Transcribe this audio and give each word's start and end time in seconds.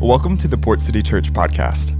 Welcome 0.00 0.36
to 0.38 0.46
the 0.46 0.58
Port 0.58 0.82
City 0.82 1.00
Church 1.00 1.32
podcast. 1.32 1.98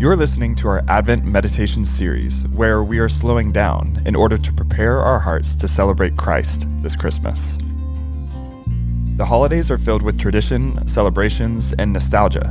You're 0.00 0.16
listening 0.16 0.54
to 0.54 0.68
our 0.68 0.82
Advent 0.88 1.26
meditation 1.26 1.84
series 1.84 2.48
where 2.48 2.82
we 2.82 2.98
are 2.98 3.08
slowing 3.08 3.52
down 3.52 4.00
in 4.06 4.16
order 4.16 4.38
to 4.38 4.50
prepare 4.50 5.00
our 5.00 5.18
hearts 5.18 5.54
to 5.56 5.68
celebrate 5.68 6.16
Christ 6.16 6.66
this 6.80 6.96
Christmas. 6.96 7.58
The 9.18 9.26
holidays 9.26 9.70
are 9.70 9.76
filled 9.76 10.00
with 10.00 10.18
tradition, 10.18 10.88
celebrations, 10.88 11.74
and 11.74 11.92
nostalgia. 11.92 12.50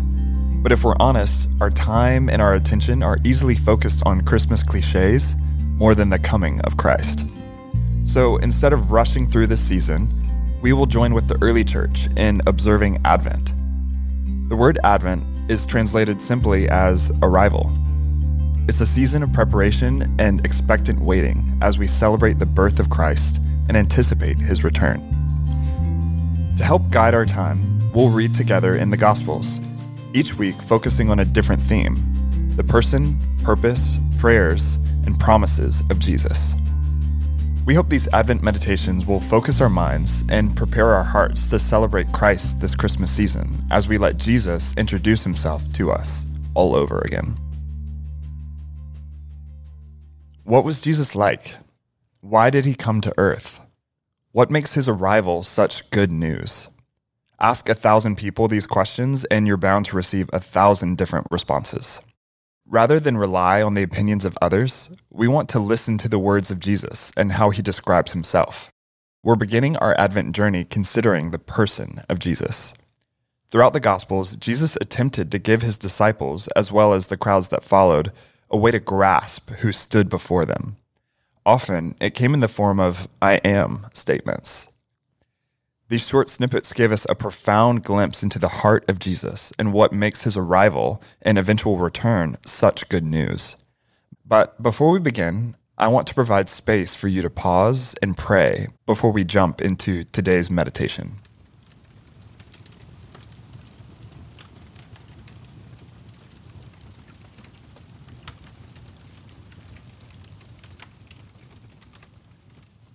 But 0.62 0.72
if 0.72 0.84
we're 0.84 0.96
honest, 1.00 1.48
our 1.60 1.72
time 1.72 2.30
and 2.30 2.40
our 2.40 2.54
attention 2.54 3.02
are 3.02 3.18
easily 3.24 3.56
focused 3.56 4.04
on 4.06 4.22
Christmas 4.22 4.62
cliches 4.62 5.36
more 5.74 5.96
than 5.96 6.12
the 6.12 6.20
coming 6.20 6.62
of 6.62 6.78
Christ. 6.78 7.26
So 8.06 8.38
instead 8.38 8.74
of 8.74 8.92
rushing 8.92 9.28
through 9.28 9.48
this 9.48 9.62
season, 9.62 10.08
we 10.62 10.72
will 10.72 10.86
join 10.86 11.16
with 11.16 11.28
the 11.28 11.40
early 11.42 11.64
church 11.64 12.10
in 12.16 12.44
observing 12.46 13.02
Advent 13.04 13.54
the 14.48 14.56
word 14.56 14.80
Advent 14.84 15.24
is 15.50 15.66
translated 15.66 16.22
simply 16.22 16.70
as 16.70 17.12
arrival. 17.22 17.72
It's 18.68 18.80
a 18.80 18.86
season 18.86 19.24
of 19.24 19.34
preparation 19.34 20.16
and 20.20 20.46
expectant 20.46 21.02
waiting 21.02 21.58
as 21.62 21.78
we 21.78 21.88
celebrate 21.88 22.40
the 22.40 22.46
birth 22.46 22.80
of 22.80 22.90
Christ 22.90 23.40
and 23.68 23.76
anticipate 23.76 24.38
his 24.38 24.64
return. 24.64 25.00
To 26.58 26.64
help 26.64 26.90
guide 26.90 27.14
our 27.14 27.26
time, 27.26 27.92
we'll 27.94 28.10
read 28.10 28.34
together 28.34 28.76
in 28.76 28.90
the 28.90 28.98
Gospels, 28.98 29.60
each 30.14 30.36
week 30.36 30.62
focusing 30.62 31.10
on 31.10 31.20
a 31.20 31.26
different 31.26 31.62
theme 31.62 31.98
the 32.56 32.64
person, 32.64 33.18
purpose, 33.44 33.98
prayers, 34.20 34.76
and 35.06 35.20
promises 35.20 35.82
of 35.90 36.00
Jesus. 36.00 36.54
We 37.66 37.76
hope 37.76 37.88
these 37.88 38.10
Advent 38.10 38.44
meditations 38.44 39.06
will 39.06 39.22
focus 39.22 39.62
our 39.62 39.70
minds 39.70 40.26
and 40.28 40.54
prepare 40.54 40.94
our 40.94 41.04
hearts 41.04 41.50
to 41.50 41.58
celebrate 41.58 42.12
Christ 42.12 42.60
this 42.60 42.76
Christmas 42.76 43.10
season 43.10 43.66
as 43.72 43.88
we 43.88 43.98
let 43.98 44.18
Jesus 44.18 44.74
introduce 44.76 45.24
himself 45.24 45.62
to 45.74 45.90
us 45.90 46.26
all 46.56 46.76
over 46.76 47.00
again. 47.06 47.38
What 50.44 50.66
was 50.66 50.82
Jesus 50.82 51.16
like? 51.16 51.56
Why 52.20 52.50
did 52.50 52.66
he 52.66 52.76
come 52.76 53.00
to 53.00 53.14
earth? 53.18 53.62
What 54.34 54.52
makes 54.52 54.74
his 54.74 54.90
arrival 54.90 55.44
such 55.44 55.90
good 55.90 56.12
news? 56.12 56.70
Ask 57.40 57.70
a 57.70 57.76
thousand 57.76 58.18
people 58.18 58.50
these 58.50 58.68
questions, 58.68 59.24
and 59.26 59.48
you're 59.48 59.56
bound 59.56 59.86
to 59.86 59.96
receive 59.96 60.30
a 60.34 60.40
thousand 60.42 60.98
different 60.98 61.28
responses. 61.32 62.02
Rather 62.66 63.00
than 63.00 63.18
rely 63.18 63.62
on 63.62 63.74
the 63.74 63.84
opinions 63.84 64.24
of 64.24 64.38
others, 64.42 64.90
we 65.10 65.28
want 65.28 65.50
to 65.50 65.60
listen 65.60 65.98
to 65.98 66.08
the 66.08 66.20
words 66.20 66.50
of 66.50 66.60
Jesus 66.60 67.12
and 67.18 67.34
how 67.34 67.50
he 67.50 67.62
describes 67.62 68.14
himself. 68.14 68.72
We're 69.22 69.36
beginning 69.36 69.76
our 69.78 69.98
Advent 70.00 70.34
journey 70.34 70.64
considering 70.64 71.32
the 71.32 71.40
person 71.40 72.04
of 72.08 72.20
Jesus. 72.20 72.74
Throughout 73.52 73.74
the 73.74 73.80
Gospels, 73.80 74.38
Jesus 74.38 74.78
attempted 74.78 75.30
to 75.32 75.40
give 75.40 75.62
his 75.62 75.78
disciples, 75.78 76.48
as 76.50 76.72
well 76.72 76.94
as 76.94 77.08
the 77.08 77.18
crowds 77.18 77.50
that 77.50 77.64
followed, 77.64 78.12
a 78.50 78.58
way 78.58 78.72
to 78.72 78.80
grasp 78.80 79.50
who 79.50 79.72
stood 79.72 80.10
before 80.10 80.46
them. 80.46 80.78
Often, 81.46 81.96
it 82.00 82.16
came 82.16 82.34
in 82.34 82.40
the 82.40 82.48
form 82.48 82.80
of 82.80 83.08
I 83.22 83.36
am 83.44 83.88
statements. 83.94 84.70
These 85.94 86.08
short 86.08 86.28
snippets 86.28 86.74
give 86.74 86.92
us 86.92 87.06
a 87.08 87.14
profound 87.14 87.84
glimpse 87.84 88.24
into 88.24 88.40
the 88.40 88.48
heart 88.48 88.84
of 88.90 88.98
Jesus 88.98 89.54
and 89.60 89.72
what 89.72 89.94
makes 89.94 90.24
his 90.24 90.36
arrival 90.36 91.04
and 91.22 91.38
eventual 91.38 91.78
return 91.78 92.38
such 92.48 92.90
good 92.90 93.06
news. 93.06 93.58
But 94.26 94.60
before 94.60 94.90
we 94.90 95.00
begin, 95.00 95.56
I 95.78 95.90
want 95.90 96.08
to 96.08 96.16
provide 96.16 96.50
space 96.50 96.96
for 96.96 97.08
you 97.08 97.22
to 97.22 97.30
pause 97.30 97.94
and 98.02 98.18
pray 98.18 98.70
before 98.88 99.12
we 99.12 99.24
jump 99.24 99.62
into 99.62 100.04
today's 100.06 100.50
meditation. 100.50 101.20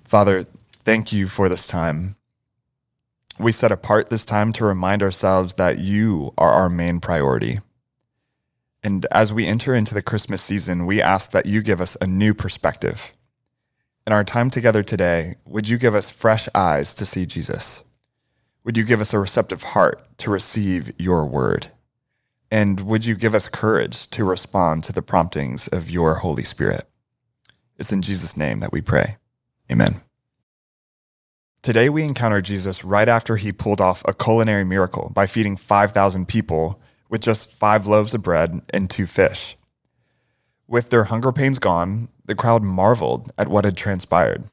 Father, 0.02 0.46
thank 0.84 1.12
you 1.12 1.28
for 1.28 1.48
this 1.48 1.68
time 1.68 2.16
we 3.38 3.52
set 3.52 3.72
apart 3.72 4.10
this 4.10 4.24
time 4.24 4.52
to 4.54 4.64
remind 4.64 5.02
ourselves 5.02 5.54
that 5.54 5.78
you 5.78 6.32
are 6.36 6.52
our 6.52 6.68
main 6.68 7.00
priority. 7.00 7.60
And 8.82 9.06
as 9.10 9.32
we 9.32 9.46
enter 9.46 9.74
into 9.74 9.94
the 9.94 10.02
Christmas 10.02 10.42
season, 10.42 10.86
we 10.86 11.02
ask 11.02 11.30
that 11.32 11.46
you 11.46 11.62
give 11.62 11.80
us 11.80 11.96
a 12.00 12.06
new 12.06 12.34
perspective. 12.34 13.12
In 14.06 14.12
our 14.12 14.24
time 14.24 14.50
together 14.50 14.82
today, 14.82 15.34
would 15.44 15.68
you 15.68 15.78
give 15.78 15.94
us 15.94 16.10
fresh 16.10 16.48
eyes 16.54 16.94
to 16.94 17.04
see 17.04 17.26
Jesus? 17.26 17.84
Would 18.64 18.76
you 18.76 18.84
give 18.84 19.00
us 19.00 19.12
a 19.12 19.18
receptive 19.18 19.62
heart 19.62 20.02
to 20.18 20.30
receive 20.30 20.92
your 20.98 21.26
word? 21.26 21.68
And 22.50 22.80
would 22.80 23.04
you 23.04 23.14
give 23.14 23.34
us 23.34 23.48
courage 23.48 24.08
to 24.10 24.24
respond 24.24 24.84
to 24.84 24.92
the 24.92 25.02
promptings 25.02 25.68
of 25.68 25.90
your 25.90 26.16
Holy 26.16 26.44
Spirit? 26.44 26.88
It's 27.78 27.92
in 27.92 28.02
Jesus' 28.02 28.36
name 28.36 28.60
that 28.60 28.72
we 28.72 28.80
pray. 28.80 29.16
Amen. 29.70 30.00
Today, 31.68 31.90
we 31.90 32.02
encounter 32.02 32.40
Jesus 32.40 32.82
right 32.82 33.10
after 33.10 33.36
he 33.36 33.52
pulled 33.52 33.78
off 33.78 34.02
a 34.06 34.14
culinary 34.14 34.64
miracle 34.64 35.10
by 35.12 35.26
feeding 35.26 35.54
5,000 35.54 36.26
people 36.26 36.80
with 37.10 37.20
just 37.20 37.52
five 37.52 37.86
loaves 37.86 38.14
of 38.14 38.22
bread 38.22 38.62
and 38.70 38.88
two 38.88 39.04
fish. 39.04 39.54
With 40.66 40.88
their 40.88 41.04
hunger 41.04 41.30
pains 41.30 41.58
gone, 41.58 42.08
the 42.24 42.34
crowd 42.34 42.62
marveled 42.62 43.30
at 43.36 43.48
what 43.48 43.66
had 43.66 43.76
transpired. 43.76 44.44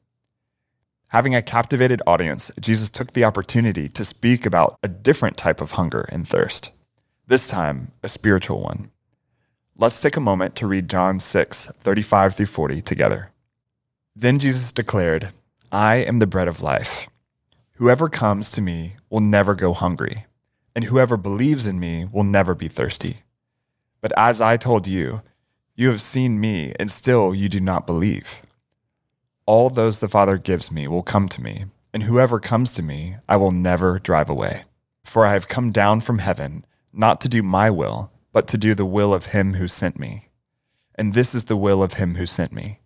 Having 1.11 1.35
a 1.35 1.41
captivated 1.41 2.01
audience, 2.05 2.51
Jesus 2.59 2.89
took 2.89 3.13
the 3.13 3.23
opportunity 3.23 3.87
to 3.87 4.03
speak 4.03 4.45
about 4.45 4.77
a 4.83 4.89
different 4.89 5.37
type 5.37 5.61
of 5.61 5.71
hunger 5.71 6.05
and 6.09 6.27
thirst, 6.27 6.71
this 7.27 7.47
time 7.47 7.93
a 8.03 8.09
spiritual 8.09 8.59
one. 8.59 8.91
Let's 9.77 10.01
take 10.01 10.17
a 10.17 10.19
moment 10.19 10.53
to 10.57 10.67
read 10.67 10.89
John 10.89 11.21
6, 11.21 11.67
35 11.79 12.35
through 12.35 12.45
40 12.47 12.81
together. 12.81 13.31
Then 14.17 14.37
Jesus 14.37 14.73
declared, 14.73 15.31
I 15.75 15.95
am 15.95 16.19
the 16.19 16.25
bread 16.25 16.47
of 16.47 16.61
life. 16.61 17.09
Whoever 17.73 18.07
comes 18.07 18.49
to 18.51 18.61
me 18.61 18.95
will 19.09 19.19
never 19.19 19.53
go 19.55 19.73
hungry, 19.73 20.25
and 20.73 20.85
whoever 20.85 21.17
believes 21.17 21.67
in 21.67 21.81
me 21.81 22.05
will 22.09 22.23
never 22.23 22.55
be 22.55 22.69
thirsty. 22.69 23.23
But 23.99 24.13
as 24.15 24.39
I 24.39 24.55
told 24.55 24.87
you, 24.87 25.21
you 25.75 25.89
have 25.89 25.99
seen 25.99 26.39
me, 26.39 26.73
and 26.79 26.89
still 26.89 27.35
you 27.35 27.49
do 27.49 27.59
not 27.59 27.85
believe. 27.85 28.41
All 29.45 29.69
those 29.69 29.99
the 29.99 30.07
Father 30.07 30.37
gives 30.37 30.71
me 30.71 30.87
will 30.87 31.03
come 31.03 31.27
to 31.27 31.41
me, 31.41 31.65
and 31.93 32.03
whoever 32.03 32.39
comes 32.39 32.71
to 32.75 32.81
me, 32.81 33.17
I 33.27 33.35
will 33.35 33.51
never 33.51 33.99
drive 33.99 34.29
away. 34.29 34.63
For 35.03 35.25
I 35.25 35.33
have 35.33 35.49
come 35.49 35.73
down 35.73 35.99
from 35.99 36.19
heaven, 36.19 36.65
not 36.93 37.19
to 37.19 37.27
do 37.27 37.43
my 37.43 37.69
will, 37.69 38.13
but 38.31 38.47
to 38.47 38.57
do 38.57 38.75
the 38.75 38.85
will 38.85 39.13
of 39.13 39.25
him 39.25 39.55
who 39.55 39.67
sent 39.67 39.99
me. 39.99 40.29
And 40.97 41.13
this 41.13 41.35
is 41.35 41.43
the 41.43 41.57
will 41.57 41.83
of 41.83 41.95
him 41.95 42.15
who 42.15 42.25
sent 42.25 42.53
me 42.53 42.79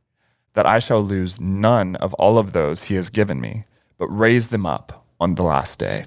that 0.54 0.66
I 0.66 0.80
shall 0.80 1.02
lose 1.02 1.40
none 1.40 1.96
of 1.98 2.14
all 2.16 2.38
of 2.38 2.54
those 2.54 2.84
he 2.84 2.96
has 2.96 3.10
given 3.10 3.40
me, 3.40 3.66
but 3.98 4.08
raise 4.08 4.50
them 4.50 4.66
up 4.66 5.06
on 5.20 5.36
the 5.36 5.44
last 5.44 5.80
day. 5.80 6.06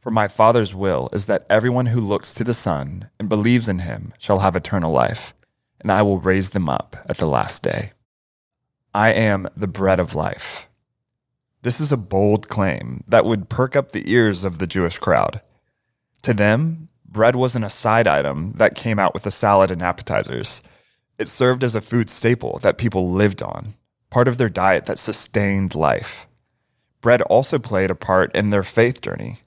For 0.00 0.10
my 0.10 0.26
Father's 0.28 0.74
will 0.74 1.08
is 1.12 1.26
that 1.26 1.46
everyone 1.48 1.86
who 1.86 2.00
looks 2.00 2.34
to 2.34 2.44
the 2.44 2.54
Son 2.54 3.08
and 3.18 3.28
believes 3.28 3.68
in 3.68 3.80
him 3.80 4.12
shall 4.18 4.40
have 4.40 4.56
eternal 4.56 4.92
life, 4.92 5.32
and 5.80 5.92
I 5.92 6.02
will 6.02 6.18
raise 6.18 6.50
them 6.50 6.68
up 6.68 6.96
at 7.08 7.18
the 7.18 7.26
last 7.26 7.62
day. 7.62 7.92
I 8.94 9.12
am 9.12 9.48
the 9.56 9.68
bread 9.68 10.00
of 10.00 10.14
life. 10.14 10.68
This 11.62 11.80
is 11.80 11.92
a 11.92 11.96
bold 11.96 12.48
claim 12.48 13.04
that 13.06 13.24
would 13.24 13.48
perk 13.48 13.76
up 13.76 13.92
the 13.92 14.10
ears 14.12 14.42
of 14.42 14.58
the 14.58 14.66
Jewish 14.66 14.98
crowd. 14.98 15.40
To 16.22 16.34
them, 16.34 16.88
bread 17.06 17.36
wasn't 17.36 17.64
a 17.64 17.70
side 17.70 18.08
item 18.08 18.52
that 18.56 18.74
came 18.74 18.98
out 18.98 19.14
with 19.14 19.24
a 19.26 19.30
salad 19.30 19.70
and 19.70 19.82
appetizers. 19.82 20.62
It 21.22 21.28
served 21.28 21.62
as 21.62 21.76
a 21.76 21.80
food 21.80 22.10
staple 22.10 22.58
that 22.62 22.78
people 22.78 23.08
lived 23.08 23.44
on, 23.44 23.74
part 24.10 24.26
of 24.26 24.38
their 24.38 24.48
diet 24.48 24.86
that 24.86 24.98
sustained 24.98 25.72
life. 25.72 26.26
Bread 27.00 27.22
also 27.22 27.60
played 27.60 27.92
a 27.92 27.94
part 27.94 28.34
in 28.34 28.50
their 28.50 28.64
faith 28.64 29.00
journey. 29.00 29.42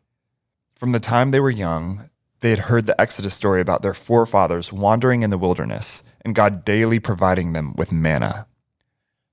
From 0.78 0.94
the 0.94 1.02
time 1.02 1.32
they 1.32 1.42
were 1.42 1.50
young, 1.50 2.10
they 2.40 2.52
had 2.52 2.72
heard 2.72 2.86
the 2.86 3.00
Exodus 3.00 3.34
story 3.34 3.60
about 3.60 3.82
their 3.82 3.94
forefathers 3.94 4.72
wandering 4.72 5.22
in 5.22 5.32
the 5.32 5.38
wilderness 5.38 6.02
and 6.24 6.34
God 6.34 6.64
daily 6.64 6.98
providing 6.98 7.52
them 7.52 7.74
with 7.76 7.92
manna. 7.92 8.48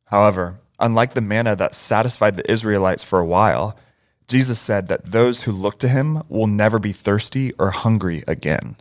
However, 0.06 0.58
unlike 0.80 1.14
the 1.14 1.20
manna 1.20 1.54
that 1.54 1.74
satisfied 1.74 2.36
the 2.36 2.50
Israelites 2.50 3.04
for 3.04 3.20
a 3.20 3.24
while, 3.24 3.78
Jesus 4.26 4.58
said 4.58 4.88
that 4.88 5.12
those 5.12 5.44
who 5.44 5.52
look 5.52 5.78
to 5.78 5.86
him 5.86 6.24
will 6.28 6.48
never 6.48 6.80
be 6.80 6.90
thirsty 6.90 7.52
or 7.52 7.70
hungry 7.70 8.24
again. 8.26 8.78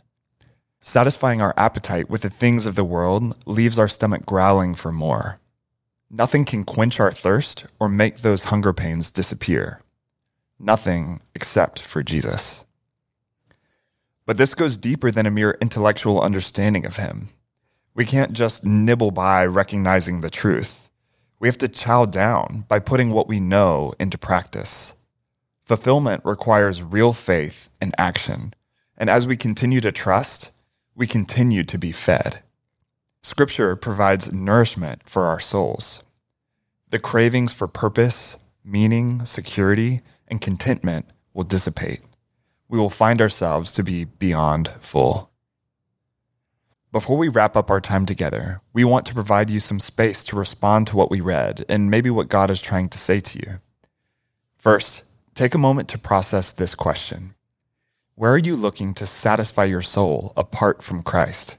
Satisfying 0.84 1.42
our 1.42 1.54
appetite 1.58 2.10
with 2.10 2.24
the 2.24 2.30
things 2.32 2.66
of 2.66 2.74
the 2.74 2.84
world 2.84 3.38
leaves 3.46 3.78
our 3.78 3.88
stomach 3.88 4.26
growling 4.26 4.74
for 4.74 4.92
more. 4.92 5.40
Nothing 6.10 6.44
can 6.44 6.64
quench 6.64 7.00
our 7.00 7.12
thirst 7.12 7.66
or 7.80 7.88
make 7.88 8.18
those 8.18 8.46
hunger 8.46 8.74
pains 8.74 9.12
disappear. 9.12 9.80
Nothing 10.60 11.22
except 11.36 11.80
for 11.84 12.02
Jesus. 12.02 12.64
But 14.26 14.38
this 14.38 14.56
goes 14.56 14.76
deeper 14.76 15.12
than 15.12 15.28
a 15.28 15.32
mere 15.32 15.56
intellectual 15.62 16.20
understanding 16.20 16.84
of 16.88 16.96
Him. 16.96 17.30
We 17.94 18.04
can't 18.04 18.34
just 18.34 18.66
nibble 18.66 19.12
by 19.12 19.46
recognizing 19.46 20.22
the 20.22 20.32
truth. 20.32 20.90
We 21.40 21.48
have 21.48 21.60
to 21.60 21.68
chow 21.68 22.06
down 22.06 22.66
by 22.68 22.80
putting 22.80 23.12
what 23.12 23.28
we 23.28 23.40
know 23.40 23.94
into 24.00 24.18
practice. 24.18 24.94
Fulfillment 25.64 26.24
requires 26.26 26.82
real 26.82 27.14
faith 27.14 27.70
and 27.80 27.94
action 28.00 28.56
And 28.98 29.10
as 29.12 29.28
we 29.28 29.38
continue 29.38 29.82
to 29.82 29.92
trust, 29.92 30.50
we 30.96 31.08
continue 31.08 31.64
to 31.64 31.78
be 31.78 31.92
fed. 31.92 32.44
Scripture 33.24 33.76
provides 33.76 34.34
nourishment 34.34 35.02
for 35.06 35.26
our 35.26 35.40
souls. 35.40 36.04
The 36.90 37.00
cravings 37.00 37.54
for 37.54 37.68
purpose, 37.68 38.38
meaning, 38.64 39.24
security, 39.26 40.02
and 40.28 40.42
contentment 40.42 41.06
will 41.34 41.44
dissipate. 41.44 42.02
We 42.68 42.80
will 42.80 42.90
find 42.90 43.22
ourselves 43.22 43.72
to 43.74 43.84
be 43.84 44.06
beyond 44.06 44.70
full. 44.80 45.30
Before 46.92 47.16
we 47.16 47.30
wrap 47.30 47.56
up 47.56 47.72
our 47.72 47.80
time 47.80 48.06
together, 48.06 48.60
we 48.74 48.84
want 48.84 49.06
to 49.06 49.14
provide 49.14 49.50
you 49.50 49.62
some 49.62 49.80
space 49.80 50.24
to 50.24 50.36
respond 50.36 50.88
to 50.88 50.98
what 50.98 51.10
we 51.10 51.22
read 51.22 51.64
and 51.70 51.90
maybe 51.90 52.10
what 52.10 52.28
God 52.28 52.52
is 52.52 52.60
trying 52.60 52.90
to 52.90 52.98
say 52.98 53.22
to 53.22 53.40
you. 53.40 53.60
First, 54.58 55.04
take 55.34 55.56
a 55.56 55.58
moment 55.58 55.88
to 55.90 55.98
process 55.98 56.52
this 56.52 56.76
question 56.76 57.36
where 58.22 58.32
are 58.32 58.38
you 58.38 58.56
looking 58.56 58.94
to 58.94 59.08
satisfy 59.08 59.64
your 59.64 59.82
soul 59.82 60.32
apart 60.38 60.84
from 60.84 61.02
Christ? 61.02 61.58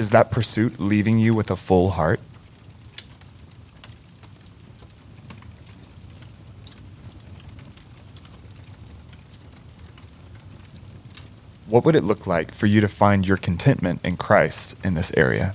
Is 0.00 0.10
that 0.10 0.32
pursuit 0.32 0.80
leaving 0.80 1.20
you 1.20 1.32
with 1.32 1.48
a 1.48 1.54
full 1.54 1.90
heart? 1.90 2.18
What 11.68 11.84
would 11.84 11.94
it 11.94 12.02
look 12.02 12.26
like 12.26 12.52
for 12.52 12.66
you 12.66 12.80
to 12.80 12.88
find 12.88 13.28
your 13.28 13.36
contentment 13.36 14.00
in 14.04 14.16
Christ 14.16 14.76
in 14.82 14.94
this 14.94 15.12
area? 15.16 15.54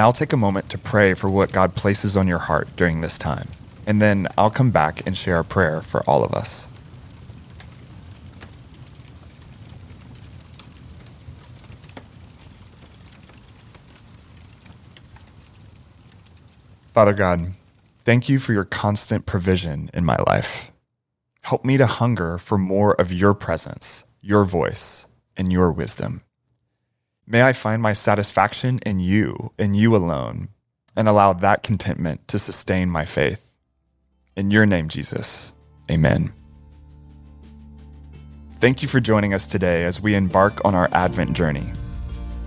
Now 0.00 0.12
take 0.12 0.32
a 0.32 0.38
moment 0.38 0.70
to 0.70 0.78
pray 0.78 1.12
for 1.12 1.28
what 1.28 1.52
God 1.52 1.74
places 1.74 2.16
on 2.16 2.26
your 2.26 2.38
heart 2.38 2.74
during 2.74 3.02
this 3.02 3.18
time, 3.18 3.48
and 3.86 4.00
then 4.00 4.28
I'll 4.38 4.48
come 4.48 4.70
back 4.70 5.06
and 5.06 5.14
share 5.14 5.38
a 5.38 5.44
prayer 5.44 5.82
for 5.82 6.02
all 6.08 6.24
of 6.24 6.32
us. 6.32 6.66
Father 16.94 17.12
God, 17.12 17.52
thank 18.06 18.26
you 18.30 18.38
for 18.38 18.54
your 18.54 18.64
constant 18.64 19.26
provision 19.26 19.90
in 19.92 20.06
my 20.06 20.16
life. 20.26 20.72
Help 21.42 21.62
me 21.62 21.76
to 21.76 21.84
hunger 21.84 22.38
for 22.38 22.56
more 22.56 22.94
of 22.94 23.12
your 23.12 23.34
presence, 23.34 24.04
your 24.22 24.44
voice, 24.44 25.10
and 25.36 25.52
your 25.52 25.70
wisdom. 25.70 26.22
May 27.32 27.42
I 27.42 27.52
find 27.52 27.80
my 27.80 27.92
satisfaction 27.92 28.80
in 28.84 28.98
you, 28.98 29.52
in 29.56 29.72
you 29.72 29.94
alone, 29.94 30.48
and 30.96 31.06
allow 31.06 31.32
that 31.32 31.62
contentment 31.62 32.26
to 32.26 32.40
sustain 32.40 32.90
my 32.90 33.04
faith. 33.04 33.54
In 34.36 34.50
your 34.50 34.66
name, 34.66 34.88
Jesus, 34.88 35.52
amen. 35.88 36.32
Thank 38.58 38.82
you 38.82 38.88
for 38.88 38.98
joining 38.98 39.32
us 39.32 39.46
today 39.46 39.84
as 39.84 40.00
we 40.00 40.16
embark 40.16 40.64
on 40.64 40.74
our 40.74 40.88
Advent 40.90 41.34
journey. 41.34 41.72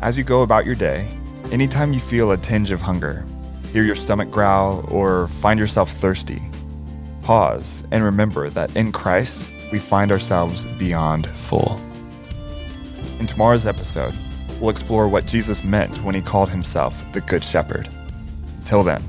As 0.01 0.17
you 0.17 0.25
go 0.25 0.41
about 0.41 0.65
your 0.65 0.75
day, 0.75 1.07
anytime 1.49 1.93
you 1.93 2.01
feel 2.01 2.31
a 2.31 2.37
tinge 2.37 2.73
of 2.73 2.81
hunger, 2.81 3.25
hear 3.71 3.85
your 3.85 3.95
stomach 3.95 4.29
growl, 4.29 4.85
or 4.91 5.29
find 5.29 5.61
yourself 5.61 5.91
thirsty, 5.91 6.41
pause 7.21 7.85
and 7.91 8.03
remember 8.03 8.49
that 8.49 8.75
in 8.75 8.91
Christ, 8.91 9.47
we 9.71 9.79
find 9.79 10.11
ourselves 10.11 10.65
beyond 10.77 11.25
full. 11.27 11.79
In 13.21 13.25
tomorrow's 13.27 13.65
episode, 13.65 14.13
we'll 14.59 14.69
explore 14.69 15.07
what 15.07 15.25
Jesus 15.25 15.63
meant 15.63 15.95
when 16.03 16.15
he 16.15 16.21
called 16.21 16.49
himself 16.49 17.03
the 17.13 17.21
Good 17.21 17.43
Shepherd. 17.43 17.89
Till 18.65 18.83
then, 18.83 19.03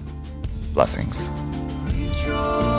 blessings. 0.73 1.31
Rejoice. 1.87 2.74